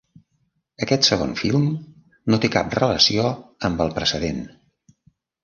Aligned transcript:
Aquest 0.85 1.09
segon 1.09 1.35
film 1.41 1.67
no 2.33 2.41
té 2.47 2.51
cap 2.57 2.73
relació 2.79 3.27
amb 3.71 3.85
el 3.87 3.95
precedent. 4.01 4.43